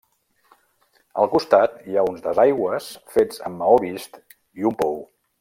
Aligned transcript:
Al 1.23 1.29
costat 1.33 1.75
hi 1.91 1.97
ha 1.99 2.05
uns 2.13 2.23
desaigües 2.29 2.89
fets 3.17 3.45
amb 3.51 3.61
maó 3.63 3.77
vist, 3.85 4.19
i 4.63 4.69
un 4.73 4.81
pou. 4.83 4.99